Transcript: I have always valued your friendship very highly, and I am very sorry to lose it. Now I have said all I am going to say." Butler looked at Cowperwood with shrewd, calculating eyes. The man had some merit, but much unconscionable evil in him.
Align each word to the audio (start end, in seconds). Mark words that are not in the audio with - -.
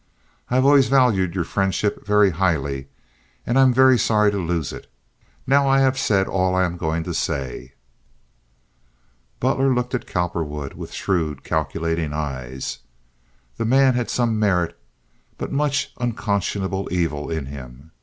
I 0.49 0.55
have 0.55 0.65
always 0.65 0.87
valued 0.87 1.35
your 1.35 1.43
friendship 1.43 2.03
very 2.03 2.31
highly, 2.31 2.87
and 3.45 3.59
I 3.59 3.61
am 3.61 3.71
very 3.71 3.99
sorry 3.99 4.31
to 4.31 4.39
lose 4.39 4.73
it. 4.73 4.91
Now 5.45 5.67
I 5.69 5.79
have 5.81 5.95
said 5.95 6.27
all 6.27 6.55
I 6.55 6.63
am 6.63 6.75
going 6.75 7.03
to 7.03 7.13
say." 7.13 7.73
Butler 9.39 9.71
looked 9.71 9.93
at 9.93 10.07
Cowperwood 10.07 10.73
with 10.73 10.91
shrewd, 10.91 11.43
calculating 11.43 12.13
eyes. 12.13 12.79
The 13.57 13.65
man 13.65 13.93
had 13.93 14.09
some 14.09 14.39
merit, 14.39 14.75
but 15.37 15.51
much 15.51 15.93
unconscionable 15.99 16.87
evil 16.91 17.29
in 17.29 17.45
him. 17.45 17.91